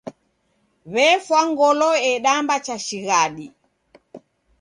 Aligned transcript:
W'efwa 0.93 1.39
ngolo 1.49 1.89
edamba 2.11 2.55
cheshighadi. 2.65 3.47